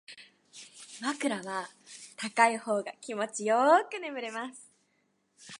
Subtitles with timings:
[0.99, 1.69] 枕は
[2.17, 4.71] 高い方が気持ちよく眠れます